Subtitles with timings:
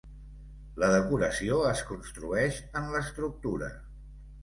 [0.83, 3.73] La decoració es construeix en l'estructura.